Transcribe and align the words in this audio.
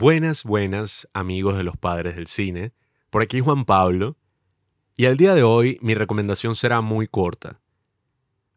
Buenas, 0.00 0.44
buenas 0.44 1.08
amigos 1.12 1.56
de 1.56 1.64
los 1.64 1.76
padres 1.76 2.14
del 2.14 2.28
cine. 2.28 2.72
Por 3.10 3.20
aquí 3.20 3.40
Juan 3.40 3.64
Pablo. 3.64 4.16
Y 4.94 5.06
al 5.06 5.16
día 5.16 5.34
de 5.34 5.42
hoy 5.42 5.76
mi 5.82 5.96
recomendación 5.96 6.54
será 6.54 6.82
muy 6.82 7.08
corta, 7.08 7.60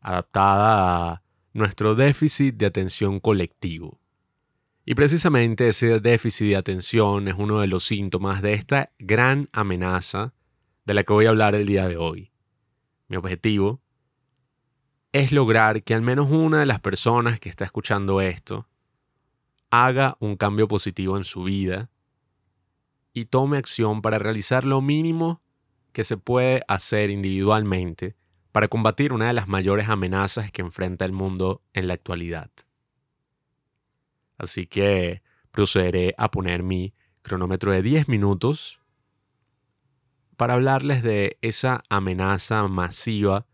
adaptada 0.01 1.13
a 1.13 1.23
nuestro 1.53 1.95
déficit 1.95 2.57
de 2.57 2.67
atención 2.67 3.19
colectivo. 3.19 3.99
Y 4.85 4.93
precisamente 4.93 5.67
ese 5.67 5.99
déficit 5.99 6.49
de 6.49 6.57
atención 6.57 7.27
es 7.27 7.33
uno 7.35 7.59
de 7.59 7.65
los 7.65 7.85
síntomas 7.85 8.43
de 8.43 8.53
esta 8.53 8.91
gran 8.99 9.49
amenaza 9.51 10.35
de 10.85 10.93
la 10.93 11.03
que 11.03 11.13
voy 11.13 11.25
a 11.25 11.29
hablar 11.29 11.55
el 11.55 11.65
día 11.65 11.87
de 11.87 11.97
hoy. 11.97 12.31
Mi 13.07 13.17
objetivo 13.17 13.81
es 15.11 15.31
lograr 15.31 15.81
que 15.81 15.95
al 15.95 16.03
menos 16.03 16.29
una 16.29 16.59
de 16.59 16.67
las 16.67 16.81
personas 16.81 17.39
que 17.39 17.49
está 17.49 17.65
escuchando 17.65 18.21
esto 18.21 18.67
haga 19.71 20.17
un 20.19 20.35
cambio 20.35 20.67
positivo 20.67 21.17
en 21.17 21.23
su 21.23 21.43
vida 21.43 21.89
y 23.13 23.25
tome 23.25 23.57
acción 23.57 24.01
para 24.01 24.19
realizar 24.19 24.65
lo 24.65 24.81
mínimo 24.81 25.41
que 25.91 26.03
se 26.03 26.17
puede 26.17 26.61
hacer 26.67 27.09
individualmente 27.09 28.15
para 28.51 28.67
combatir 28.67 29.13
una 29.13 29.27
de 29.27 29.33
las 29.33 29.47
mayores 29.47 29.89
amenazas 29.89 30.51
que 30.51 30.61
enfrenta 30.61 31.05
el 31.05 31.13
mundo 31.13 31.61
en 31.73 31.87
la 31.87 31.93
actualidad. 31.93 32.51
Así 34.37 34.65
que 34.67 35.21
procederé 35.51 36.13
a 36.17 36.31
poner 36.31 36.63
mi 36.63 36.93
cronómetro 37.21 37.71
de 37.71 37.81
10 37.81 38.09
minutos 38.09 38.79
para 40.35 40.55
hablarles 40.55 41.03
de 41.03 41.37
esa 41.41 41.83
amenaza 41.89 42.67
masiva 42.67 43.45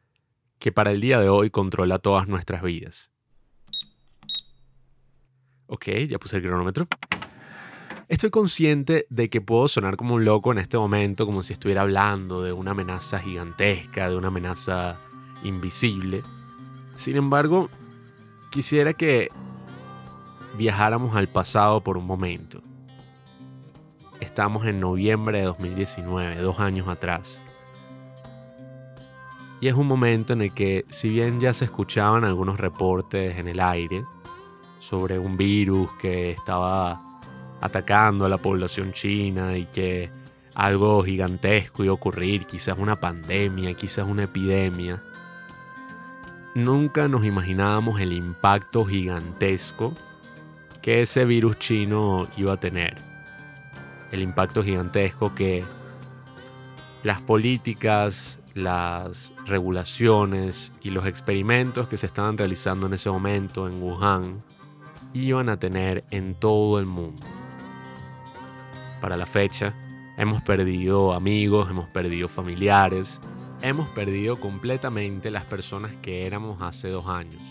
que 0.58 0.72
para 0.72 0.92
el 0.92 1.02
día 1.02 1.20
de 1.20 1.30
hoy 1.30 1.50
controla 1.50 2.00
todas 2.00 2.28
nuestras 2.28 2.64
vidas. 2.64 3.12
Ok, 5.68 5.88
ya 6.08 6.18
puse 6.18 6.38
el 6.38 6.44
cronómetro. 6.44 6.88
Estoy 8.08 8.30
consciente 8.30 9.06
de 9.10 9.30
que 9.30 9.42
puedo 9.42 9.68
sonar 9.68 9.98
como 9.98 10.16
un 10.16 10.24
loco 10.24 10.54
en 10.54 10.60
este 10.60 10.78
momento, 10.78 11.26
como 11.26 11.44
si 11.44 11.52
estuviera 11.52 11.82
hablando 11.82 12.42
de 12.42 12.54
una 12.54 12.72
amenaza 12.72 13.20
gigantesca, 13.20 14.10
de 14.10 14.16
una 14.16 14.30
amenaza 14.30 14.98
invisible. 15.44 16.24
Sin 16.96 17.18
embargo, 17.18 17.70
quisiera 18.50 18.94
que 18.94 19.30
viajáramos 20.58 21.18
al 21.18 21.28
pasado 21.28 21.84
por 21.84 21.98
un 21.98 22.06
momento. 22.06 22.62
Estamos 24.22 24.66
en 24.68 24.80
noviembre 24.80 25.40
de 25.40 25.46
2019, 25.46 26.38
dos 26.38 26.62
años 26.62 26.88
atrás. 26.88 27.42
Y 29.60 29.68
es 29.68 29.74
un 29.74 29.88
momento 29.88 30.32
en 30.32 30.44
el 30.44 30.54
que, 30.54 30.86
si 30.88 31.10
bien 31.10 31.42
ya 31.42 31.52
se 31.52 31.66
escuchaban 31.66 32.24
algunos 32.24 32.58
reportes 32.58 33.38
en 33.38 33.50
el 33.50 33.60
aire 33.60 34.06
sobre 34.80 35.18
un 35.20 35.38
virus 35.38 35.90
que 36.00 36.32
estaba 36.32 37.20
atacando 37.62 38.26
a 38.26 38.30
la 38.30 38.38
población 38.38 38.92
china 38.94 39.58
y 39.58 39.66
que 39.66 40.10
algo 40.54 41.04
gigantesco 41.04 41.84
iba 41.84 41.92
a 41.92 41.96
ocurrir, 41.96 42.46
quizás 42.46 42.78
una 42.78 43.00
pandemia, 43.00 43.74
quizás 43.76 44.08
una 44.08 44.24
epidemia, 44.24 45.04
nunca 46.56 47.08
nos 47.08 47.26
imaginábamos 47.26 48.00
el 48.00 48.12
impacto 48.12 48.86
gigantesco 48.86 49.94
que 50.82 51.02
ese 51.02 51.26
virus 51.26 51.60
chino 51.60 52.28
iba 52.38 52.54
a 52.54 52.60
tener. 52.60 52.98
El 54.12 54.22
impacto 54.22 54.64
gigantesco 54.64 55.36
que 55.36 55.64
las 57.04 57.22
políticas, 57.22 58.40
las 58.54 59.34
regulaciones 59.46 60.74
y 60.82 60.90
los 60.90 61.06
experimentos 61.06 61.88
que 61.88 61.98
se 61.98 62.08
estaban 62.08 62.38
realizando 62.38 62.88
en 62.88 62.94
ese 62.94 63.10
momento 63.10 63.68
en 63.68 63.82
Wuhan 63.82 64.42
iban 65.14 65.50
a 65.50 65.58
tener 65.58 66.04
en 66.12 66.36
todo 66.36 66.80
el 66.80 66.86
mundo. 66.86 67.26
Para 69.02 69.18
la 69.18 69.26
fecha, 69.26 69.74
hemos 70.18 70.42
perdido 70.42 71.14
amigos, 71.14 71.70
hemos 71.70 71.88
perdido 71.88 72.28
familiares, 72.28 73.22
hemos 73.62 73.88
perdido 73.90 74.40
completamente 74.40 75.32
las 75.32 75.46
personas 75.46 75.96
que 76.02 76.26
éramos 76.26 76.62
hace 76.62 76.90
dos 76.90 77.08
años. 77.08 77.42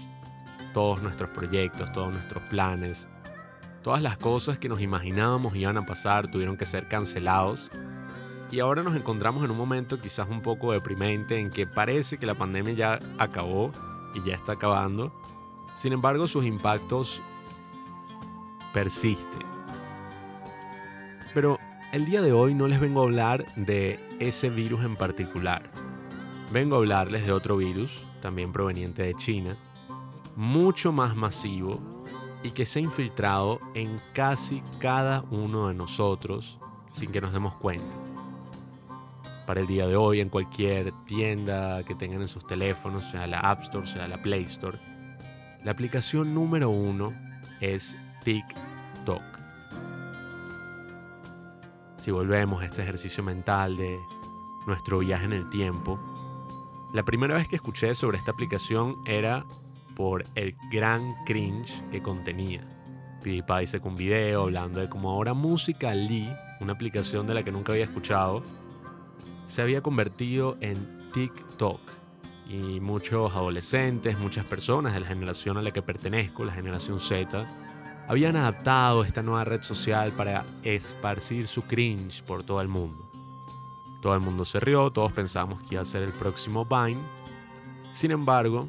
Todos 0.73 1.03
nuestros 1.03 1.31
proyectos, 1.31 1.93
todos 1.93 2.13
nuestros 2.13 2.43
planes, 2.45 3.09
todas 3.83 4.03
las 4.03 4.19
cosas 4.19 4.59
que 4.59 4.69
nos 4.69 4.81
imaginábamos 4.81 5.55
iban 5.57 5.77
a 5.77 5.87
pasar 5.87 6.29
tuvieron 6.29 6.57
que 6.57 6.67
ser 6.67 6.89
cancelados 6.89 7.71
y 8.51 8.61
ahora 8.61 8.83
nos 8.83 8.95
encontramos 8.95 9.45
en 9.45 9.51
un 9.51 9.57
momento 9.57 10.01
quizás 10.01 10.29
un 10.29 10.41
poco 10.41 10.73
deprimente 10.73 11.39
en 11.39 11.51
que 11.51 11.67
parece 11.67 12.19
que 12.19 12.27
la 12.27 12.35
pandemia 12.35 12.75
ya 12.75 12.99
acabó 13.19 13.73
y 14.15 14.23
ya 14.29 14.35
está 14.35 14.53
acabando. 14.53 15.13
Sin 15.75 15.93
embargo, 15.93 16.27
sus 16.27 16.45
impactos 16.45 17.23
persisten. 18.77 19.41
Pero 21.33 21.59
el 21.95 22.05
día 22.05 22.21
de 22.21 22.33
hoy 22.33 22.53
no 22.53 22.69
les 22.69 22.79
vengo 22.79 23.01
a 23.01 23.05
hablar 23.05 23.47
de 23.57 23.99
ese 24.21 24.51
virus 24.51 24.85
en 24.85 24.97
particular. 24.97 25.63
Vengo 26.53 26.77
a 26.77 26.81
hablarles 26.81 27.25
de 27.25 27.33
otro 27.33 27.57
virus, 27.57 28.07
también 28.21 28.53
proveniente 28.53 29.03
de 29.03 29.15
China, 29.15 29.57
mucho 30.35 30.93
más 30.93 31.17
masivo 31.17 31.81
y 32.43 32.51
que 32.51 32.67
se 32.67 32.81
ha 32.81 32.83
infiltrado 32.83 33.61
en 33.73 33.99
casi 34.13 34.63
cada 34.79 35.23
uno 35.31 35.69
de 35.69 35.75
nosotros 35.75 36.59
sin 36.91 37.13
que 37.13 37.23
nos 37.23 37.33
demos 37.33 37.55
cuenta 37.55 37.97
para 39.47 39.61
el 39.61 39.67
día 39.67 39.87
de 39.87 39.97
hoy 39.97 40.21
en 40.21 40.29
cualquier 40.29 40.93
tienda 41.07 41.83
que 41.83 41.95
tengan 41.95 42.21
en 42.21 42.29
sus 42.29 42.47
teléfonos, 42.47 43.07
sea 43.07 43.27
la 43.27 43.39
App 43.39 43.63
Store, 43.63 43.87
sea 43.87 44.07
la 44.07 44.21
Play 44.21 44.43
Store. 44.43 44.79
La 45.65 45.71
aplicación 45.71 46.35
número 46.35 46.69
uno 46.69 47.15
es 47.63 47.97
TikTok. 48.27 49.23
Si 51.97 52.11
volvemos 52.11 52.61
a 52.61 52.67
este 52.67 52.83
ejercicio 52.83 53.23
mental 53.23 53.77
de 53.77 54.01
nuestro 54.67 54.99
viaje 54.99 55.27
en 55.27 55.33
el 55.33 55.49
tiempo, 55.49 56.01
la 56.93 57.05
primera 57.05 57.37
vez 57.37 57.47
que 57.47 57.55
escuché 57.55 57.95
sobre 57.95 58.19
esta 58.19 58.33
aplicación 58.33 58.97
era 59.07 59.47
por 59.95 60.25
el 60.35 60.57
gran 60.73 61.15
cringe 61.25 61.89
que 61.93 62.03
contenía. 62.03 62.67
PewDiePie 63.23 63.69
sacó 63.69 63.91
un 63.91 63.97
video 63.97 64.43
hablando 64.43 64.81
de 64.81 64.89
cómo 64.89 65.13
ahora 65.13 65.33
Musical.ly, 65.33 66.29
una 66.61 66.73
aplicación 66.73 67.29
de 67.29 67.35
la 67.35 67.45
que 67.45 67.53
nunca 67.53 67.75
había 67.75 67.85
escuchado, 67.85 68.43
se 69.47 69.63
había 69.63 69.83
convertido 69.83 70.57
en 70.61 71.13
TikTok. 71.13 71.81
Y 72.49 72.81
muchos 72.81 73.33
adolescentes, 73.37 74.19
muchas 74.19 74.47
personas 74.47 74.95
de 74.95 75.01
la 75.01 75.07
generación 75.07 75.59
a 75.59 75.63
la 75.63 75.71
que 75.71 75.83
pertenezco, 75.83 76.45
la 76.45 76.53
generación 76.53 76.99
Z, 76.99 77.47
habían 78.09 78.37
adaptado 78.37 79.03
esta 79.05 79.23
nueva 79.23 79.45
red 79.45 79.63
social 79.63 80.13
para 80.13 80.45
esparcir 80.63 81.47
su 81.47 81.63
cringe 81.63 82.23
por 82.23 82.43
todo 82.43 82.61
el 82.61 82.69
mundo. 82.69 83.11
Todo 84.03 84.15
el 84.15 84.21
mundo 84.21 84.45
se 84.45 84.61
rió, 84.61 84.91
todos 84.91 85.13
pensábamos 85.13 85.63
que 85.63 85.75
iba 85.75 85.83
a 85.83 85.87
ser 85.87 86.03
el 86.03 86.13
próximo 86.13 86.65
Vine. 86.65 87.01
Sin 87.93 88.11
embargo, 88.11 88.69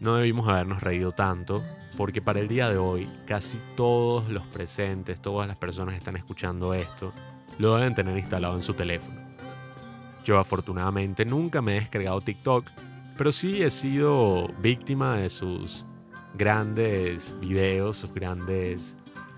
no 0.00 0.16
debimos 0.16 0.48
habernos 0.48 0.82
reído 0.82 1.12
tanto, 1.12 1.62
porque 1.96 2.20
para 2.20 2.40
el 2.40 2.48
día 2.48 2.68
de 2.68 2.76
hoy 2.76 3.08
casi 3.26 3.58
todos 3.76 4.28
los 4.28 4.42
presentes, 4.46 5.20
todas 5.20 5.48
las 5.48 5.56
personas 5.56 5.94
que 5.94 5.98
están 5.98 6.16
escuchando 6.16 6.74
esto, 6.74 7.12
lo 7.58 7.76
deben 7.76 7.94
tener 7.94 8.16
instalado 8.16 8.54
en 8.54 8.62
su 8.62 8.74
teléfono. 8.74 9.20
Yo 10.24 10.38
afortunadamente 10.38 11.24
nunca 11.24 11.62
me 11.62 11.76
he 11.76 11.80
descargado 11.80 12.20
TikTok, 12.20 12.66
pero 13.16 13.32
sí 13.32 13.62
he 13.62 13.70
sido 13.70 14.48
víctima 14.60 15.16
de 15.16 15.30
sus 15.30 15.86
grandes 16.40 17.38
videos, 17.38 17.98
sus 17.98 18.14
grandes 18.14 18.96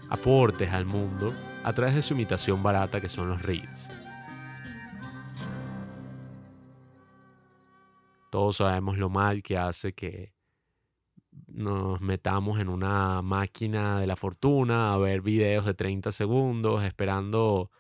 aportes 0.09 0.71
al 0.71 0.87
mundo 0.87 1.35
a 1.65 1.73
través 1.73 1.97
de 1.97 2.03
su 2.03 2.15
imitación 2.15 2.63
barata 2.63 3.01
que 3.01 3.09
son 3.09 3.29
los 3.29 3.43
Reels. 3.43 3.91
Todos 8.31 8.59
sabemos 8.59 8.99
lo 8.99 9.11
mal 9.11 9.43
que 9.43 9.59
hace 9.59 9.93
que 9.95 10.33
nos 11.49 12.01
metamos 12.01 12.61
en 12.61 12.69
una 12.69 13.21
máquina 13.21 13.99
de 13.99 14.07
la 14.07 14.15
fortuna 14.15 14.95
a 14.95 14.97
ver 14.97 15.23
videos 15.23 15.67
de 15.67 15.75
30 15.75 16.13
segundos 16.13 16.85
esperando 16.85 17.73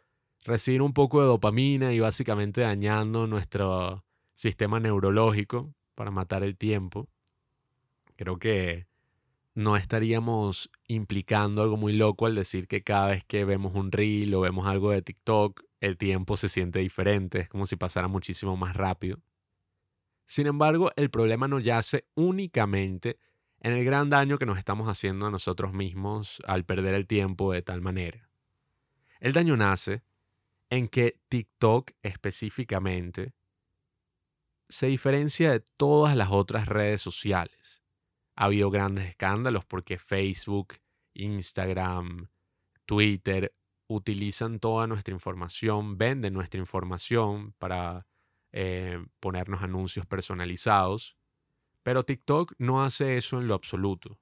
recibir 0.42 0.82
un 0.82 0.94
poco 0.94 1.20
de 1.20 1.28
dopamina 1.28 1.92
y 1.92 2.00
básicamente 2.00 2.62
dañando 2.62 3.28
nuestro 3.28 4.04
sistema 4.34 4.80
neurológico 4.80 5.72
para 5.94 6.10
matar 6.10 6.42
el 6.42 6.56
tiempo. 6.56 7.08
Creo 8.16 8.40
que 8.40 8.90
no 9.54 9.76
estaríamos 9.76 10.70
implicando 10.88 11.62
algo 11.62 11.76
muy 11.76 11.92
loco 11.92 12.26
al 12.26 12.34
decir 12.34 12.66
que 12.66 12.82
cada 12.82 13.08
vez 13.08 13.24
que 13.24 13.44
vemos 13.44 13.74
un 13.74 13.92
reel 13.92 14.34
o 14.34 14.40
vemos 14.40 14.66
algo 14.66 14.90
de 14.90 15.02
TikTok, 15.02 15.62
el 15.80 15.98
tiempo 15.98 16.36
se 16.36 16.48
siente 16.48 16.78
diferente, 16.78 17.40
es 17.40 17.48
como 17.48 17.66
si 17.66 17.76
pasara 17.76 18.08
muchísimo 18.08 18.56
más 18.56 18.74
rápido. 18.74 19.18
Sin 20.26 20.46
embargo, 20.46 20.90
el 20.96 21.10
problema 21.10 21.48
no 21.48 21.58
yace 21.58 22.06
únicamente 22.14 23.18
en 23.60 23.72
el 23.72 23.84
gran 23.84 24.08
daño 24.10 24.38
que 24.38 24.46
nos 24.46 24.58
estamos 24.58 24.88
haciendo 24.88 25.26
a 25.26 25.30
nosotros 25.30 25.72
mismos 25.72 26.42
al 26.46 26.64
perder 26.64 26.94
el 26.94 27.06
tiempo 27.06 27.52
de 27.52 27.62
tal 27.62 27.80
manera. 27.80 28.28
El 29.20 29.32
daño 29.32 29.56
nace 29.56 30.02
en 30.70 30.88
que 30.88 31.20
TikTok 31.28 31.90
específicamente 32.02 33.34
se 34.68 34.86
diferencia 34.86 35.52
de 35.52 35.60
todas 35.76 36.16
las 36.16 36.30
otras 36.30 36.66
redes 36.66 37.02
sociales. 37.02 37.61
Ha 38.34 38.44
habido 38.46 38.70
grandes 38.70 39.06
escándalos 39.08 39.64
porque 39.64 39.98
Facebook, 39.98 40.74
Instagram, 41.14 42.28
Twitter 42.86 43.54
utilizan 43.86 44.58
toda 44.58 44.86
nuestra 44.86 45.12
información, 45.12 45.98
venden 45.98 46.32
nuestra 46.34 46.58
información 46.58 47.54
para 47.58 48.06
eh, 48.52 49.04
ponernos 49.20 49.62
anuncios 49.62 50.06
personalizados. 50.06 51.16
Pero 51.82 52.04
TikTok 52.04 52.54
no 52.58 52.82
hace 52.82 53.16
eso 53.16 53.40
en 53.40 53.48
lo 53.48 53.54
absoluto. 53.54 54.18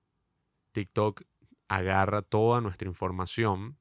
TikTok 0.72 1.22
agarra 1.68 2.22
toda 2.22 2.60
nuestra 2.60 2.88
información 2.88 3.78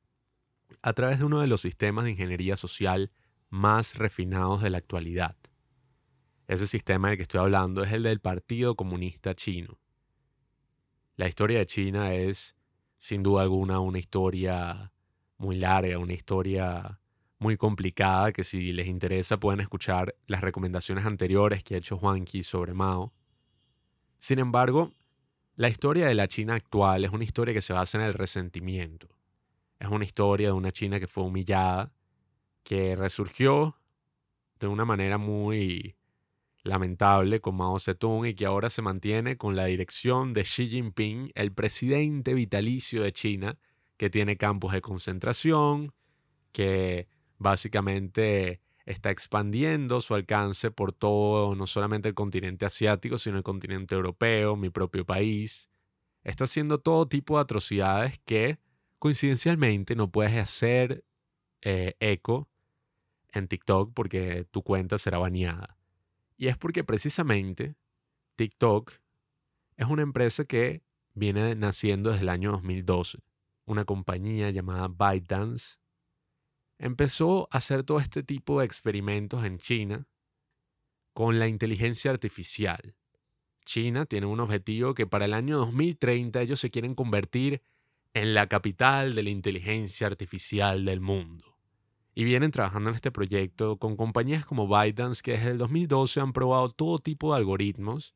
a 0.82 0.94
través 0.94 1.20
de 1.20 1.26
uno 1.26 1.42
de 1.42 1.48
los 1.48 1.62
sistemas 1.62 2.06
de 2.06 2.12
ingeniería 2.12 2.56
social 2.56 3.12
más 3.50 3.96
refinados 3.96 4.62
de 4.62 4.70
la 4.70 4.78
actualidad. 4.78 5.36
Ese 6.48 6.68
sistema 6.68 7.10
del 7.10 7.18
que 7.18 7.24
estoy 7.24 7.42
hablando 7.42 7.84
es 7.84 7.92
el 7.92 8.04
del 8.04 8.20
Partido 8.20 8.76
Comunista 8.76 9.36
Chino. 9.36 9.80
La 11.20 11.28
historia 11.28 11.60
de 11.60 11.66
China 11.66 12.14
es, 12.14 12.56
sin 12.98 13.24
duda 13.24 13.42
alguna, 13.42 13.82
una 13.82 14.00
historia 14.00 14.94
muy 15.38 15.58
larga, 15.58 15.98
una 15.98 16.14
historia 16.14 17.02
muy 17.40 17.58
complicada 17.58 18.32
que 18.32 18.46
si 18.46 18.72
les 18.72 18.88
interesa 18.88 19.38
pueden 19.38 19.60
escuchar 19.60 20.16
las 20.28 20.40
recomendaciones 20.40 21.06
anteriores 21.06 21.62
que 21.62 21.76
ha 21.76 21.80
hecho 21.80 21.98
Juanqui 21.98 22.42
sobre 22.42 22.74
Mao. 22.74 23.12
Sin 24.18 24.40
embargo, 24.40 24.94
la 25.58 25.68
historia 25.68 26.08
de 26.08 26.16
la 26.16 26.30
China 26.30 26.56
actual 26.56 27.04
es 27.04 27.12
una 27.12 27.26
historia 27.26 27.54
que 27.54 27.62
se 27.62 27.74
basa 27.74 27.98
en 27.98 28.06
el 28.06 28.14
resentimiento. 28.14 29.10
Es 29.78 29.90
una 29.90 30.06
historia 30.06 30.48
de 30.48 30.54
una 30.54 30.72
China 30.72 31.02
que 31.02 31.08
fue 31.08 31.26
humillada, 31.26 31.92
que 32.64 32.96
resurgió 32.96 33.76
de 34.58 34.68
una 34.68 34.86
manera 34.86 35.18
muy 35.18 35.98
lamentable 36.64 37.40
con 37.40 37.56
Mao 37.56 37.80
Zedong 37.80 38.26
y 38.26 38.34
que 38.34 38.46
ahora 38.46 38.70
se 38.70 38.82
mantiene 38.82 39.38
con 39.38 39.56
la 39.56 39.66
dirección 39.66 40.34
de 40.34 40.44
Xi 40.44 40.68
Jinping, 40.68 41.32
el 41.36 41.54
presidente 41.54 42.34
vitalicio 42.34 43.04
de 43.04 43.14
China, 43.14 43.58
que 43.98 44.10
tiene 44.10 44.38
campos 44.38 44.74
de 44.74 44.82
concentración, 44.82 45.94
que 46.52 47.08
básicamente 47.38 48.62
está 48.86 49.12
expandiendo 49.12 50.02
su 50.02 50.16
alcance 50.16 50.72
por 50.72 50.94
todo, 50.94 51.56
no 51.56 51.68
solamente 51.68 52.10
el 52.10 52.16
continente 52.16 52.66
asiático, 52.66 53.18
sino 53.18 53.38
el 53.38 53.44
continente 53.44 53.96
europeo, 53.96 54.56
mi 54.56 54.70
propio 54.70 55.06
país. 55.06 55.70
Está 56.24 56.46
haciendo 56.46 56.80
todo 56.80 57.08
tipo 57.08 57.36
de 57.36 57.44
atrocidades 57.44 58.20
que 58.26 58.60
coincidencialmente 58.98 59.96
no 59.96 60.12
puedes 60.12 60.36
hacer 60.38 61.06
eh, 61.62 61.96
eco 62.00 62.50
en 63.32 63.48
TikTok 63.48 63.94
porque 63.94 64.46
tu 64.52 64.64
cuenta 64.64 64.98
será 64.98 65.18
baneada. 65.20 65.79
Y 66.40 66.48
es 66.48 66.58
porque 66.58 66.86
precisamente 66.86 67.76
TikTok 68.38 68.94
es 69.76 69.88
una 69.88 70.04
empresa 70.04 70.46
que 70.46 70.82
viene 71.14 71.54
naciendo 71.56 72.12
desde 72.12 72.24
el 72.24 72.30
año 72.30 72.52
2012. 72.54 73.20
Una 73.66 73.84
compañía 73.84 74.50
llamada 74.50 74.88
ByteDance 74.88 75.76
empezó 76.78 77.50
a 77.52 77.58
hacer 77.58 77.84
todo 77.84 78.00
este 78.00 78.24
tipo 78.24 78.60
de 78.60 78.66
experimentos 78.66 79.44
en 79.44 79.58
China 79.58 80.08
con 81.14 81.40
la 81.40 81.50
inteligencia 81.50 82.10
artificial. 82.10 82.96
China 83.66 84.06
tiene 84.06 84.26
un 84.26 84.40
objetivo 84.40 84.94
que 84.94 85.06
para 85.06 85.26
el 85.26 85.34
año 85.34 85.58
2030 85.58 86.42
ellos 86.42 86.62
se 86.62 86.72
quieren 86.72 86.96
convertir 86.96 87.62
en 88.14 88.34
la 88.34 88.48
capital 88.48 89.14
de 89.14 89.24
la 89.24 89.30
inteligencia 89.30 90.08
artificial 90.08 90.86
del 90.86 91.02
mundo. 91.02 91.49
Y 92.20 92.26
vienen 92.26 92.52
trabajando 92.52 92.90
en 92.90 92.96
este 92.98 93.12
proyecto 93.12 93.78
con 93.78 93.96
compañías 93.96 94.46
como 94.46 94.68
ByteDance 94.68 95.22
que 95.24 95.32
desde 95.38 95.52
el 95.52 95.58
2012 95.58 96.20
han 96.20 96.34
probado 96.34 96.68
todo 96.68 97.00
tipo 97.00 97.32
de 97.32 97.38
algoritmos 97.38 98.14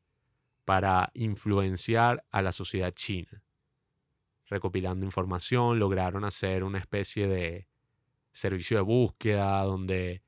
para 0.66 1.10
influenciar 1.14 2.22
a 2.30 2.42
la 2.42 2.52
sociedad 2.52 2.92
china. 2.92 3.42
Recopilando 4.44 5.06
información, 5.06 5.78
lograron 5.78 6.22
hacer 6.26 6.64
una 6.64 6.76
especie 6.76 7.28
de 7.28 7.66
servicio 8.30 8.76
de 8.76 8.82
búsqueda 8.82 9.62
donde 9.62 10.22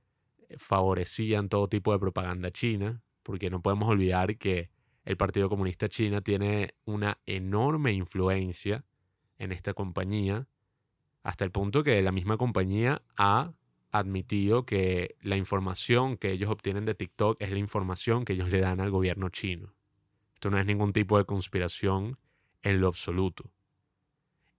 favorecían 0.56 1.50
todo 1.50 1.66
tipo 1.66 1.92
de 1.92 1.98
propaganda 1.98 2.50
china, 2.50 3.02
porque 3.22 3.50
no 3.50 3.60
podemos 3.60 3.90
olvidar 3.90 4.38
que 4.38 4.70
el 5.04 5.18
Partido 5.18 5.50
Comunista 5.50 5.90
China 5.90 6.22
tiene 6.22 6.76
una 6.86 7.18
enorme 7.26 7.92
influencia 7.92 8.86
en 9.36 9.52
esta 9.52 9.74
compañía, 9.74 10.48
hasta 11.22 11.44
el 11.44 11.50
punto 11.50 11.84
que 11.84 12.00
la 12.00 12.10
misma 12.10 12.38
compañía 12.38 13.02
ha 13.18 13.52
admitido 13.98 14.64
que 14.64 15.16
la 15.22 15.36
información 15.36 16.16
que 16.16 16.32
ellos 16.32 16.50
obtienen 16.50 16.84
de 16.84 16.94
TikTok 16.94 17.40
es 17.40 17.50
la 17.50 17.58
información 17.58 18.24
que 18.24 18.34
ellos 18.34 18.50
le 18.50 18.60
dan 18.60 18.80
al 18.80 18.90
gobierno 18.90 19.28
chino. 19.28 19.74
Esto 20.34 20.50
no 20.50 20.58
es 20.58 20.66
ningún 20.66 20.92
tipo 20.92 21.18
de 21.18 21.24
conspiración 21.24 22.18
en 22.62 22.80
lo 22.80 22.88
absoluto. 22.88 23.50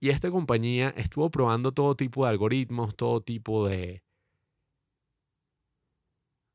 Y 0.00 0.10
esta 0.10 0.30
compañía 0.30 0.94
estuvo 0.96 1.30
probando 1.30 1.72
todo 1.72 1.96
tipo 1.96 2.24
de 2.24 2.30
algoritmos, 2.30 2.94
todo 2.94 3.20
tipo 3.20 3.66
de... 3.66 4.02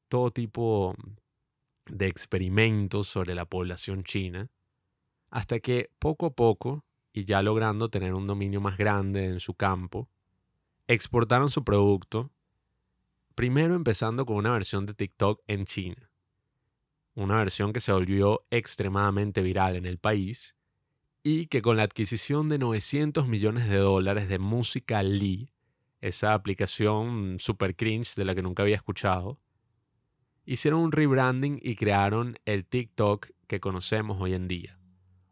todo 0.07 0.31
tipo 0.31 0.95
de 1.87 2.07
experimentos 2.07 3.07
sobre 3.07 3.35
la 3.35 3.45
población 3.45 4.03
china, 4.03 4.49
hasta 5.29 5.59
que 5.59 5.89
poco 5.99 6.27
a 6.27 6.29
poco, 6.33 6.85
y 7.11 7.25
ya 7.25 7.41
logrando 7.41 7.89
tener 7.89 8.13
un 8.13 8.27
dominio 8.27 8.61
más 8.61 8.77
grande 8.77 9.25
en 9.25 9.39
su 9.39 9.53
campo, 9.53 10.09
exportaron 10.87 11.49
su 11.49 11.63
producto, 11.63 12.31
primero 13.35 13.75
empezando 13.75 14.25
con 14.25 14.37
una 14.37 14.51
versión 14.51 14.85
de 14.85 14.93
TikTok 14.93 15.41
en 15.47 15.65
China, 15.65 16.11
una 17.15 17.37
versión 17.37 17.73
que 17.73 17.79
se 17.79 17.91
volvió 17.91 18.45
extremadamente 18.49 19.41
viral 19.41 19.75
en 19.75 19.85
el 19.85 19.97
país, 19.97 20.55
y 21.23 21.47
que 21.47 21.61
con 21.61 21.77
la 21.77 21.83
adquisición 21.83 22.49
de 22.49 22.57
900 22.59 23.27
millones 23.27 23.69
de 23.69 23.77
dólares 23.77 24.27
de 24.27 24.39
Musical.ly, 24.39 25.53
esa 26.01 26.33
aplicación 26.33 27.37
super 27.39 27.75
cringe 27.75 28.15
de 28.15 28.25
la 28.25 28.35
que 28.35 28.41
nunca 28.41 28.63
había 28.63 28.75
escuchado, 28.75 29.39
hicieron 30.45 30.81
un 30.81 30.91
rebranding 30.91 31.59
y 31.61 31.75
crearon 31.75 32.37
el 32.43 32.65
TikTok 32.65 33.29
que 33.47 33.61
conocemos 33.61 34.19
hoy 34.19 34.33
en 34.33 34.49
día. 34.49 34.77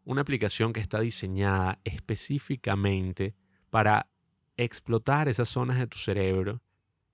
Una 0.04 0.22
aplicación 0.22 0.72
que 0.72 0.80
está 0.80 1.00
diseñada 1.00 1.78
específicamente 1.84 3.36
para 3.68 4.08
explotar 4.56 5.28
esas 5.28 5.50
zonas 5.50 5.78
de 5.78 5.86
tu 5.86 5.98
cerebro 5.98 6.62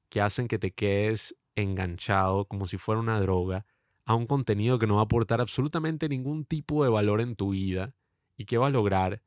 que 0.08 0.20
hacen 0.20 0.48
que 0.48 0.58
te 0.58 0.72
quedes 0.72 1.36
enganchado 1.56 2.46
como 2.46 2.66
si 2.66 2.78
fuera 2.78 3.00
una 3.00 3.20
droga 3.20 3.66
a 4.04 4.14
un 4.14 4.26
contenido 4.26 4.78
que 4.78 4.86
no 4.86 4.94
va 4.94 5.02
a 5.02 5.04
aportar 5.04 5.40
absolutamente 5.40 6.08
ningún 6.08 6.44
tipo 6.44 6.82
de 6.82 6.90
valor 6.90 7.20
en 7.20 7.36
tu 7.36 7.50
vida 7.50 7.94
y 8.36 8.46
que 8.46 8.56
va 8.56 8.68
a 8.68 8.70
lograr 8.70 9.22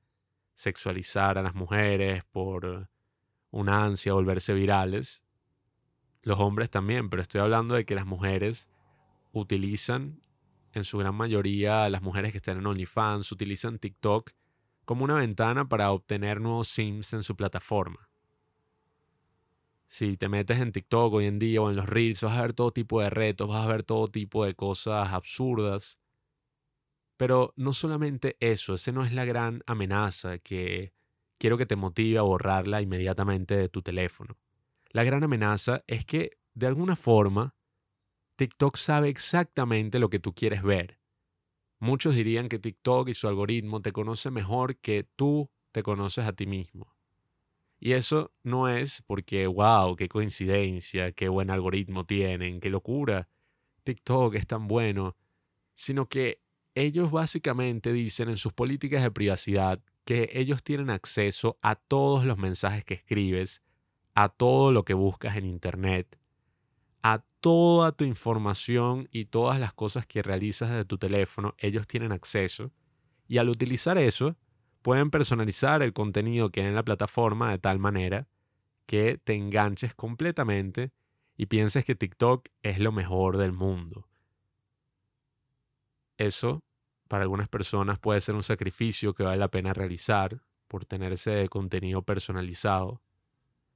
sexualizar 0.55 1.37
a 1.37 1.43
las 1.43 1.53
mujeres 1.53 2.23
por 2.31 2.89
una 3.51 3.83
ansia, 3.83 4.13
volverse 4.13 4.53
virales. 4.53 5.23
Los 6.23 6.39
hombres 6.39 6.69
también, 6.69 7.09
pero 7.09 7.21
estoy 7.21 7.41
hablando 7.41 7.75
de 7.75 7.85
que 7.85 7.95
las 7.95 8.05
mujeres 8.05 8.69
utilizan, 9.33 10.21
en 10.73 10.83
su 10.83 10.97
gran 10.97 11.15
mayoría, 11.15 11.89
las 11.89 12.01
mujeres 12.01 12.31
que 12.31 12.37
están 12.37 12.57
en 12.57 12.65
OnlyFans, 12.65 13.31
utilizan 13.31 13.77
TikTok 13.77 14.31
como 14.85 15.03
una 15.03 15.15
ventana 15.15 15.67
para 15.67 15.91
obtener 15.91 16.41
nuevos 16.41 16.69
sims 16.69 17.13
en 17.13 17.23
su 17.23 17.35
plataforma. 17.35 18.10
Si 19.91 20.15
te 20.15 20.29
metes 20.29 20.59
en 20.59 20.71
TikTok 20.71 21.13
hoy 21.13 21.25
en 21.25 21.37
día 21.37 21.61
o 21.61 21.69
en 21.69 21.75
los 21.75 21.85
Reels, 21.85 22.23
vas 22.23 22.37
a 22.37 22.41
ver 22.43 22.53
todo 22.53 22.71
tipo 22.71 23.01
de 23.01 23.09
retos, 23.09 23.49
vas 23.49 23.65
a 23.65 23.71
ver 23.71 23.83
todo 23.83 24.07
tipo 24.07 24.45
de 24.45 24.55
cosas 24.55 25.11
absurdas 25.11 25.99
pero 27.21 27.53
no 27.55 27.71
solamente 27.71 28.35
eso, 28.39 28.73
ese 28.73 28.91
no 28.91 29.03
es 29.03 29.13
la 29.13 29.25
gran 29.25 29.61
amenaza 29.67 30.39
que 30.39 30.91
quiero 31.37 31.55
que 31.55 31.67
te 31.67 31.75
motive 31.75 32.17
a 32.17 32.23
borrarla 32.23 32.81
inmediatamente 32.81 33.55
de 33.55 33.69
tu 33.69 33.83
teléfono. 33.83 34.39
La 34.89 35.03
gran 35.03 35.23
amenaza 35.23 35.83
es 35.85 36.03
que, 36.03 36.39
de 36.55 36.65
alguna 36.65 36.95
forma, 36.95 37.53
TikTok 38.37 38.75
sabe 38.75 39.09
exactamente 39.09 39.99
lo 39.99 40.09
que 40.09 40.17
tú 40.17 40.33
quieres 40.33 40.63
ver. 40.63 40.99
Muchos 41.77 42.15
dirían 42.15 42.49
que 42.49 42.57
TikTok 42.57 43.09
y 43.09 43.13
su 43.13 43.27
algoritmo 43.27 43.83
te 43.83 43.91
conoce 43.91 44.31
mejor 44.31 44.77
que 44.77 45.07
tú 45.15 45.51
te 45.71 45.83
conoces 45.83 46.25
a 46.25 46.33
ti 46.33 46.47
mismo. 46.47 46.91
Y 47.83 47.93
eso 47.93 48.31
no 48.43 48.69
es 48.69 49.01
porque, 49.07 49.47
wow, 49.47 49.95
qué 49.95 50.07
coincidencia, 50.07 51.13
qué 51.13 51.29
buen 51.29 51.49
algoritmo 51.49 52.05
tienen, 52.05 52.59
qué 52.59 52.69
locura, 52.69 53.27
TikTok 53.83 54.35
es 54.35 54.45
tan 54.45 54.67
bueno, 54.67 55.17
sino 55.73 56.07
que 56.07 56.43
ellos 56.75 57.09
básicamente 57.09 57.91
dicen 57.91 58.29
en 58.29 58.37
sus 58.37 58.53
políticas 58.53 59.01
de 59.01 59.09
privacidad 59.09 59.81
que 60.05 60.29
ellos 60.33 60.63
tienen 60.63 60.91
acceso 60.91 61.57
a 61.63 61.73
todos 61.73 62.23
los 62.23 62.37
mensajes 62.37 62.85
que 62.85 62.93
escribes, 62.93 63.63
a 64.13 64.29
todo 64.29 64.71
lo 64.71 64.85
que 64.85 64.93
buscas 64.93 65.35
en 65.35 65.47
Internet, 65.47 66.19
a 67.01 67.23
toda 67.39 67.93
tu 67.93 68.05
información 68.05 69.09
y 69.11 69.25
todas 69.25 69.59
las 69.59 69.73
cosas 69.73 70.05
que 70.05 70.21
realizas 70.21 70.69
desde 70.69 70.85
tu 70.85 70.99
teléfono, 70.99 71.55
ellos 71.57 71.87
tienen 71.87 72.11
acceso. 72.11 72.71
Y 73.27 73.39
al 73.39 73.49
utilizar 73.49 73.97
eso, 73.97 74.35
pueden 74.81 75.11
personalizar 75.11 75.81
el 75.81 75.93
contenido 75.93 76.49
que 76.49 76.61
hay 76.61 76.67
en 76.67 76.75
la 76.75 76.83
plataforma 76.83 77.51
de 77.51 77.59
tal 77.59 77.79
manera 77.79 78.27
que 78.85 79.19
te 79.23 79.35
enganches 79.35 79.93
completamente 79.93 80.91
y 81.37 81.45
pienses 81.45 81.85
que 81.85 81.95
TikTok 81.95 82.49
es 82.63 82.79
lo 82.79 82.91
mejor 82.91 83.37
del 83.37 83.51
mundo. 83.51 84.07
Eso 86.17 86.63
para 87.07 87.23
algunas 87.23 87.49
personas 87.49 87.99
puede 87.99 88.21
ser 88.21 88.35
un 88.35 88.43
sacrificio 88.43 89.13
que 89.13 89.23
vale 89.23 89.37
la 89.37 89.51
pena 89.51 89.73
realizar 89.73 90.41
por 90.67 90.85
tener 90.85 91.11
ese 91.11 91.47
contenido 91.49 92.03
personalizado. 92.03 93.01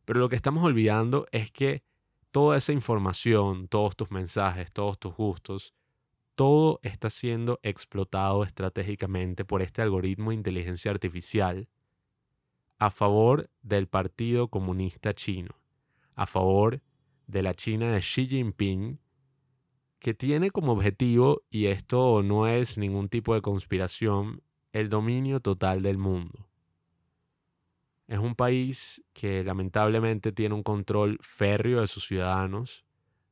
Pero 0.05 0.19
lo 0.19 0.29
que 0.29 0.37
estamos 0.37 0.63
olvidando 0.63 1.27
es 1.31 1.51
que 1.51 1.83
toda 2.31 2.57
esa 2.57 2.71
información, 2.71 3.67
todos 3.67 3.95
tus 3.95 4.11
mensajes, 4.11 4.71
todos 4.71 4.99
tus 4.99 5.15
gustos, 5.15 5.73
todo 6.35 6.79
está 6.83 7.09
siendo 7.09 7.59
explotado 7.63 8.43
estratégicamente 8.43 9.45
por 9.45 9.61
este 9.61 9.81
algoritmo 9.81 10.29
de 10.29 10.35
inteligencia 10.35 10.91
artificial 10.91 11.69
a 12.77 12.91
favor 12.91 13.49
del 13.61 13.87
Partido 13.87 14.49
Comunista 14.49 15.13
Chino, 15.13 15.55
a 16.13 16.25
favor 16.25 16.81
de 17.27 17.41
la 17.41 17.53
China 17.53 17.91
de 17.91 18.01
Xi 18.01 18.27
Jinping, 18.27 18.99
que 19.99 20.13
tiene 20.13 20.51
como 20.51 20.73
objetivo, 20.73 21.41
y 21.49 21.65
esto 21.65 22.21
no 22.21 22.47
es 22.47 22.77
ningún 22.77 23.09
tipo 23.09 23.33
de 23.33 23.41
conspiración, 23.41 24.43
el 24.73 24.89
dominio 24.89 25.39
total 25.39 25.81
del 25.81 25.97
mundo. 25.97 26.47
Es 28.07 28.19
un 28.19 28.35
país 28.35 29.03
que 29.13 29.43
lamentablemente 29.43 30.31
tiene 30.31 30.53
un 30.53 30.61
control 30.63 31.17
férreo 31.21 31.81
de 31.81 31.87
sus 31.87 32.05
ciudadanos, 32.05 32.84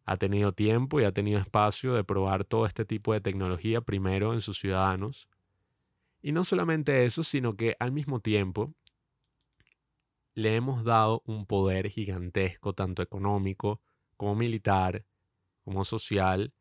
ha 0.05 0.17
tenido 0.17 0.51
tiempo 0.51 0.99
y 0.99 1.05
ha 1.05 1.11
tenido 1.11 1.39
espacio 1.39 1.93
de 1.93 2.03
probar 2.03 2.43
todo 2.43 2.65
este 2.65 2.85
tipo 2.85 3.13
de 3.13 3.21
tecnología 3.21 3.81
primero 3.81 4.33
en 4.33 4.41
sus 4.41 4.59
ciudadanos. 4.59 5.27
Y 6.21 6.31
no 6.31 6.43
solamente 6.43 7.05
eso, 7.05 7.23
sino 7.23 7.55
que 7.55 7.75
al 7.79 7.91
mismo 7.91 8.19
tiempo 8.19 8.73
le 10.35 10.55
hemos 10.55 10.83
dado 10.83 11.21
un 11.25 11.45
poder 11.45 11.89
gigantesco, 11.89 12.73
tanto 12.73 13.01
económico 13.01 13.81
como 14.17 14.35
militar, 14.35 15.05
como 15.63 15.85
social, 15.85 16.53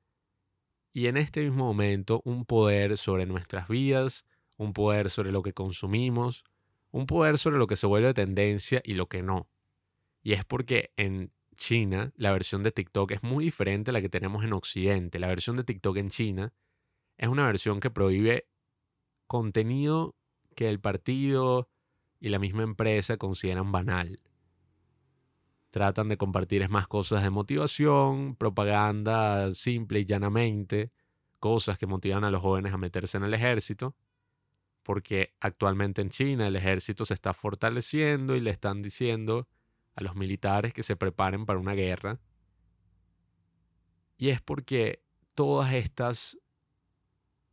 y 0.92 1.06
en 1.06 1.16
este 1.16 1.42
mismo 1.42 1.64
momento 1.64 2.20
un 2.24 2.44
poder 2.44 2.98
sobre 2.98 3.24
nuestras 3.24 3.68
vidas, 3.68 4.26
un 4.56 4.72
poder 4.72 5.10
sobre 5.10 5.32
lo 5.32 5.42
que 5.42 5.54
consumimos, 5.54 6.44
un 6.90 7.06
poder 7.06 7.38
sobre 7.38 7.58
lo 7.58 7.66
que 7.66 7.76
se 7.76 7.86
vuelve 7.86 8.12
tendencia 8.12 8.82
y 8.84 8.92
lo 8.94 9.08
que 9.08 9.22
no. 9.22 9.48
Y 10.22 10.32
es 10.34 10.44
porque 10.44 10.92
en 10.96 11.32
China 11.62 12.12
la 12.16 12.32
versión 12.32 12.64
de 12.64 12.72
TikTok 12.72 13.12
es 13.12 13.22
muy 13.22 13.44
diferente 13.44 13.92
a 13.92 13.94
la 13.94 14.00
que 14.00 14.08
tenemos 14.08 14.42
en 14.42 14.52
Occidente. 14.52 15.20
La 15.20 15.28
versión 15.28 15.54
de 15.54 15.62
TikTok 15.62 15.96
en 15.96 16.10
China 16.10 16.52
es 17.16 17.28
una 17.28 17.46
versión 17.46 17.78
que 17.78 17.88
prohíbe 17.88 18.48
contenido 19.28 20.16
que 20.56 20.68
el 20.68 20.80
partido 20.80 21.68
y 22.18 22.30
la 22.30 22.40
misma 22.40 22.64
empresa 22.64 23.16
consideran 23.16 23.70
banal. 23.70 24.20
Tratan 25.70 26.08
de 26.08 26.16
compartir 26.16 26.68
más 26.68 26.88
cosas 26.88 27.22
de 27.22 27.30
motivación, 27.30 28.34
propaganda 28.34 29.54
simple 29.54 30.00
y 30.00 30.04
llanamente, 30.04 30.90
cosas 31.38 31.78
que 31.78 31.86
motivan 31.86 32.24
a 32.24 32.32
los 32.32 32.42
jóvenes 32.42 32.72
a 32.72 32.76
meterse 32.76 33.18
en 33.18 33.22
el 33.22 33.34
ejército, 33.34 33.94
porque 34.82 35.32
actualmente 35.38 36.02
en 36.02 36.10
China 36.10 36.48
el 36.48 36.56
ejército 36.56 37.04
se 37.04 37.14
está 37.14 37.32
fortaleciendo 37.32 38.34
y 38.34 38.40
le 38.40 38.50
están 38.50 38.82
diciendo 38.82 39.46
a 39.94 40.02
los 40.02 40.14
militares 40.14 40.72
que 40.72 40.82
se 40.82 40.96
preparen 40.96 41.46
para 41.46 41.58
una 41.58 41.74
guerra. 41.74 42.20
Y 44.16 44.28
es 44.28 44.40
porque 44.40 45.02
todas 45.34 45.72
estas 45.74 46.38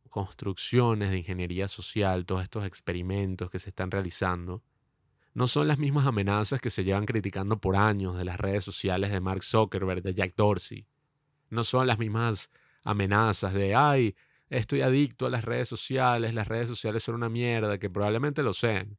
construcciones 0.08 1.10
de 1.10 1.18
ingeniería 1.18 1.68
social, 1.68 2.26
todos 2.26 2.42
estos 2.42 2.64
experimentos 2.64 3.50
que 3.50 3.58
se 3.58 3.68
están 3.70 3.90
realizando, 3.90 4.62
no 5.32 5.46
son 5.46 5.68
las 5.68 5.78
mismas 5.78 6.06
amenazas 6.06 6.60
que 6.60 6.70
se 6.70 6.82
llevan 6.82 7.06
criticando 7.06 7.60
por 7.60 7.76
años 7.76 8.16
de 8.16 8.24
las 8.24 8.38
redes 8.38 8.64
sociales 8.64 9.12
de 9.12 9.20
Mark 9.20 9.44
Zuckerberg, 9.44 10.02
de 10.02 10.14
Jack 10.14 10.34
Dorsey. 10.36 10.86
No 11.50 11.62
son 11.62 11.86
las 11.86 11.98
mismas 11.98 12.50
amenazas 12.82 13.54
de, 13.54 13.74
ay, 13.74 14.16
estoy 14.48 14.82
adicto 14.82 15.26
a 15.26 15.30
las 15.30 15.44
redes 15.44 15.68
sociales, 15.68 16.34
las 16.34 16.48
redes 16.48 16.68
sociales 16.68 17.02
son 17.02 17.14
una 17.14 17.28
mierda, 17.28 17.78
que 17.78 17.88
probablemente 17.88 18.42
lo 18.42 18.52
sean. 18.52 18.98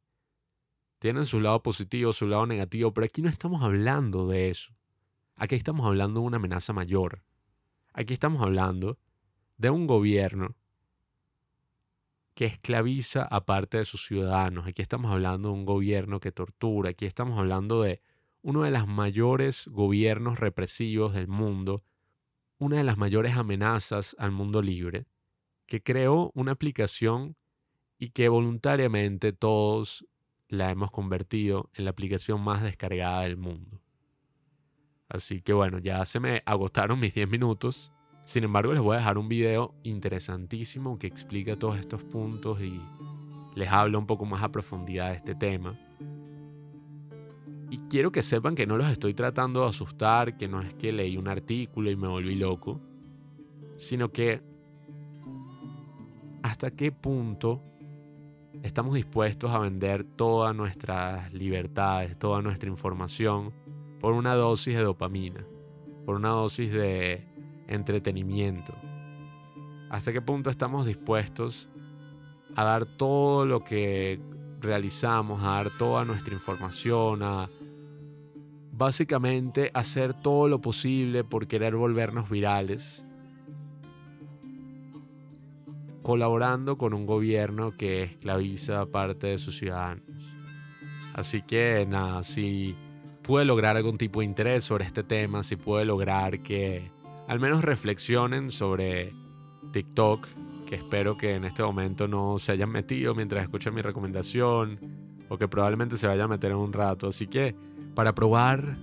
Tienen 1.02 1.26
su 1.26 1.40
lado 1.40 1.64
positivo, 1.64 2.12
su 2.12 2.28
lado 2.28 2.46
negativo, 2.46 2.94
pero 2.94 3.06
aquí 3.06 3.22
no 3.22 3.28
estamos 3.28 3.64
hablando 3.64 4.28
de 4.28 4.50
eso. 4.50 4.72
Aquí 5.34 5.56
estamos 5.56 5.84
hablando 5.84 6.20
de 6.20 6.26
una 6.26 6.36
amenaza 6.36 6.72
mayor. 6.72 7.24
Aquí 7.92 8.12
estamos 8.12 8.40
hablando 8.40 9.00
de 9.56 9.70
un 9.70 9.88
gobierno 9.88 10.54
que 12.34 12.44
esclaviza 12.44 13.24
a 13.24 13.44
parte 13.44 13.78
de 13.78 13.84
sus 13.84 14.06
ciudadanos. 14.06 14.68
Aquí 14.68 14.80
estamos 14.80 15.10
hablando 15.10 15.48
de 15.48 15.54
un 15.54 15.64
gobierno 15.64 16.20
que 16.20 16.30
tortura. 16.30 16.90
Aquí 16.90 17.04
estamos 17.04 17.36
hablando 17.36 17.82
de 17.82 18.00
uno 18.42 18.62
de 18.62 18.70
los 18.70 18.86
mayores 18.86 19.66
gobiernos 19.66 20.38
represivos 20.38 21.14
del 21.14 21.26
mundo, 21.26 21.82
una 22.58 22.76
de 22.76 22.84
las 22.84 22.96
mayores 22.96 23.36
amenazas 23.36 24.14
al 24.20 24.30
mundo 24.30 24.62
libre, 24.62 25.06
que 25.66 25.82
creó 25.82 26.30
una 26.36 26.52
aplicación 26.52 27.34
y 27.98 28.10
que 28.10 28.28
voluntariamente 28.28 29.32
todos 29.32 30.06
la 30.52 30.70
hemos 30.70 30.90
convertido 30.90 31.70
en 31.76 31.86
la 31.86 31.92
aplicación 31.92 32.42
más 32.42 32.62
descargada 32.62 33.22
del 33.22 33.38
mundo. 33.38 33.80
Así 35.08 35.40
que 35.40 35.54
bueno, 35.54 35.78
ya 35.78 36.04
se 36.04 36.20
me 36.20 36.42
agotaron 36.44 37.00
mis 37.00 37.14
10 37.14 37.30
minutos. 37.30 37.90
Sin 38.26 38.44
embargo, 38.44 38.74
les 38.74 38.82
voy 38.82 38.96
a 38.96 38.98
dejar 38.98 39.16
un 39.16 39.30
video 39.30 39.74
interesantísimo 39.82 40.98
que 40.98 41.06
explica 41.06 41.58
todos 41.58 41.78
estos 41.78 42.02
puntos 42.02 42.60
y 42.60 42.78
les 43.54 43.70
habla 43.70 43.96
un 43.96 44.06
poco 44.06 44.26
más 44.26 44.42
a 44.42 44.52
profundidad 44.52 45.08
de 45.08 45.16
este 45.16 45.34
tema. 45.34 45.74
Y 47.70 47.78
quiero 47.88 48.12
que 48.12 48.22
sepan 48.22 48.54
que 48.54 48.66
no 48.66 48.76
los 48.76 48.90
estoy 48.90 49.14
tratando 49.14 49.62
de 49.62 49.70
asustar, 49.70 50.36
que 50.36 50.48
no 50.48 50.60
es 50.60 50.74
que 50.74 50.92
leí 50.92 51.16
un 51.16 51.28
artículo 51.28 51.90
y 51.90 51.96
me 51.96 52.08
volví 52.08 52.34
loco, 52.34 52.78
sino 53.76 54.12
que 54.12 54.42
hasta 56.42 56.72
qué 56.72 56.92
punto 56.92 57.71
estamos 58.62 58.94
dispuestos 58.94 59.50
a 59.50 59.58
vender 59.58 60.04
todas 60.04 60.54
nuestras 60.54 61.32
libertades, 61.32 62.18
toda 62.18 62.42
nuestra 62.42 62.68
información 62.68 63.52
por 64.00 64.14
una 64.14 64.34
dosis 64.34 64.76
de 64.76 64.82
dopamina, 64.82 65.44
por 66.06 66.16
una 66.16 66.30
dosis 66.30 66.72
de 66.72 67.26
entretenimiento. 67.66 68.74
¿Hasta 69.90 70.12
qué 70.12 70.22
punto 70.22 70.48
estamos 70.48 70.86
dispuestos 70.86 71.68
a 72.54 72.64
dar 72.64 72.86
todo 72.86 73.46
lo 73.46 73.64
que 73.64 74.20
realizamos, 74.60 75.42
a 75.42 75.48
dar 75.48 75.70
toda 75.76 76.04
nuestra 76.04 76.34
información, 76.34 77.22
a 77.22 77.50
básicamente 78.72 79.70
hacer 79.74 80.14
todo 80.14 80.48
lo 80.48 80.60
posible 80.60 81.24
por 81.24 81.46
querer 81.46 81.76
volvernos 81.76 82.30
virales, 82.30 83.04
colaborando 86.02 86.76
con 86.76 86.94
un 86.94 87.06
gobierno 87.06 87.76
que 87.76 88.02
esclaviza 88.02 88.80
a 88.80 88.86
parte 88.86 89.28
de 89.28 89.38
sus 89.38 89.56
ciudadanos? 89.56 90.04
Así 91.14 91.42
que 91.42 91.86
nada, 91.88 92.22
si 92.22 92.74
puede 93.22 93.44
lograr 93.44 93.76
algún 93.76 93.98
tipo 93.98 94.20
de 94.20 94.26
interés 94.26 94.64
sobre 94.64 94.84
este 94.84 95.02
tema, 95.02 95.42
si 95.42 95.56
puede 95.56 95.84
lograr 95.84 96.40
que 96.40 96.90
al 97.28 97.40
menos 97.40 97.62
reflexionen 97.62 98.50
sobre 98.50 99.12
TikTok, 99.72 100.26
que 100.66 100.76
espero 100.76 101.16
que 101.16 101.34
en 101.34 101.44
este 101.44 101.62
momento 101.62 102.08
no 102.08 102.38
se 102.38 102.52
hayan 102.52 102.70
metido 102.70 103.14
mientras 103.14 103.42
escuchan 103.42 103.74
mi 103.74 103.82
recomendación 103.82 104.80
o 105.28 105.38
que 105.38 105.48
probablemente 105.48 105.96
se 105.96 106.06
vayan 106.06 106.24
a 106.24 106.28
meter 106.28 106.50
en 106.50 106.58
un 106.58 106.72
rato. 106.72 107.08
Así 107.08 107.26
que 107.26 107.54
para 107.94 108.14
probar 108.14 108.76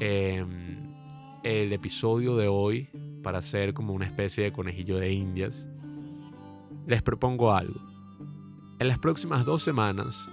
em, 0.00 0.94
el 1.42 1.72
episodio 1.72 2.36
de 2.36 2.48
hoy, 2.48 2.88
para 3.22 3.38
hacer 3.38 3.72
como 3.72 3.92
una 3.92 4.04
especie 4.04 4.44
de 4.44 4.52
conejillo 4.52 4.98
de 4.98 5.12
indias, 5.12 5.68
les 6.88 7.02
propongo 7.02 7.52
algo. 7.52 7.78
En 8.78 8.88
las 8.88 8.98
próximas 8.98 9.44
dos 9.44 9.62
semanas 9.62 10.30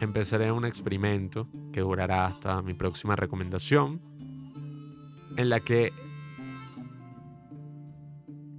empezaré 0.00 0.50
un 0.50 0.64
experimento 0.64 1.48
que 1.72 1.80
durará 1.80 2.26
hasta 2.26 2.60
mi 2.62 2.74
próxima 2.74 3.14
recomendación, 3.14 4.00
en 5.36 5.48
la 5.48 5.60
que 5.60 5.92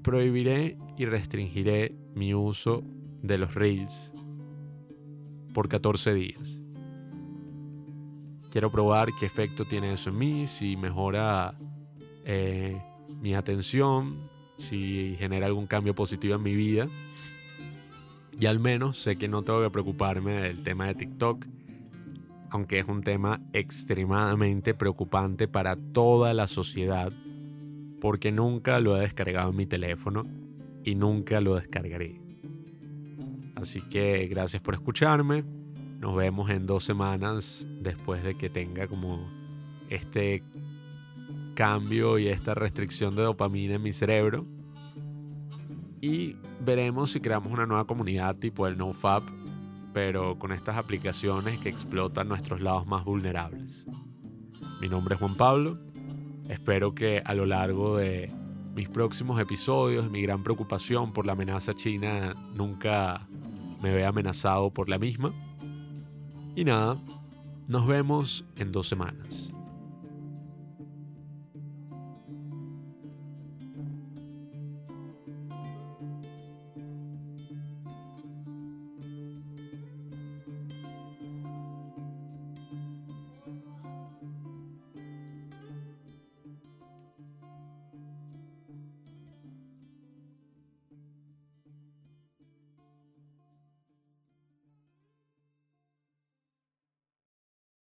prohibiré 0.02 0.78
y 0.98 1.06
restringiré 1.06 1.94
mi 2.16 2.34
uso 2.34 2.84
de 3.22 3.38
los 3.38 3.54
reels 3.54 4.14
por 5.54 5.68
14 5.68 6.14
días. 6.14 6.58
Quiero 8.50 8.72
probar 8.72 9.10
qué 9.20 9.26
efecto 9.26 9.66
tiene 9.66 9.92
eso 9.92 10.10
en 10.10 10.18
mí, 10.18 10.48
si 10.48 10.78
mejora 10.78 11.54
eh, 12.24 12.82
mi 13.22 13.36
atención, 13.36 14.22
si 14.58 15.16
genera 15.20 15.48
algún 15.48 15.68
cambio 15.68 15.94
positivo 15.94 16.36
en 16.36 16.44
mi 16.44 16.56
vida. 16.56 16.88
Y 18.40 18.46
al 18.46 18.60
menos 18.60 18.98
sé 18.98 19.18
que 19.18 19.28
no 19.28 19.44
tengo 19.44 19.62
que 19.62 19.70
preocuparme 19.70 20.34
del 20.34 20.64
tema 20.64 20.88
de 20.88 20.96
TikTok, 20.96 21.46
aunque 22.50 22.80
es 22.80 22.88
un 22.88 23.04
tema 23.04 23.42
extremadamente 23.54 24.74
preocupante 24.74 25.48
para 25.48 25.76
toda 25.76 26.34
la 26.34 26.48
sociedad 26.48 27.12
porque 28.00 28.32
nunca 28.32 28.80
lo 28.80 28.98
he 28.98 29.02
descargado 29.02 29.52
en 29.52 29.56
mi 29.56 29.66
teléfono 29.66 30.26
y 30.84 30.96
nunca 30.96 31.42
lo 31.42 31.56
descargaré. 31.56 32.22
Así 33.56 33.82
que 33.82 34.28
gracias 34.28 34.62
por 34.62 34.74
escucharme. 34.74 35.44
Nos 36.00 36.16
vemos 36.16 36.50
en 36.50 36.66
dos 36.66 36.84
semanas 36.84 37.68
después 37.82 38.24
de 38.24 38.36
que 38.36 38.50
tenga 38.50 38.88
como 38.88 39.20
este 39.90 40.44
cambio 41.56 42.20
y 42.20 42.30
esta 42.30 42.54
restricción 42.54 43.16
de 43.16 43.24
dopamina 43.24 43.76
en 43.76 43.82
mi 43.82 43.92
cerebro. 43.92 44.46
Y 46.02 46.36
veremos 46.62 47.12
si 47.12 47.20
creamos 47.20 47.52
una 47.52 47.66
nueva 47.66 47.86
comunidad 47.86 48.36
tipo 48.36 48.68
el 48.68 48.78
NoFap, 48.78 49.24
pero 49.94 50.40
con 50.40 50.52
estas 50.52 50.78
aplicaciones 50.78 51.60
que 51.60 51.70
explotan 51.70 52.30
nuestros 52.30 52.62
lados 52.62 52.88
más 52.88 53.04
vulnerables. 53.04 53.86
Mi 54.80 54.88
nombre 54.88 55.16
es 55.16 55.20
Juan 55.20 55.36
Pablo. 55.36 55.78
Espero 56.48 56.96
que 56.96 57.22
a 57.26 57.34
lo 57.34 57.46
largo 57.46 57.98
de 57.98 58.32
mis 58.76 58.88
próximos 58.88 59.40
episodios, 59.42 60.10
mi 60.10 60.22
gran 60.22 60.44
preocupación 60.44 61.12
por 61.12 61.26
la 61.26 61.34
amenaza 61.34 61.76
china 61.76 62.34
nunca 62.56 63.28
me 63.82 63.94
vea 63.94 64.10
amenazado 64.10 64.72
por 64.72 64.90
la 64.90 64.98
misma. 64.98 65.34
Y 66.56 66.64
nada, 66.64 66.98
nos 67.68 67.86
vemos 67.88 68.46
en 68.56 68.72
dos 68.72 68.88
semanas. 68.88 69.49